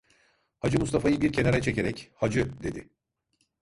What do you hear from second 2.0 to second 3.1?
Hacı, dedi.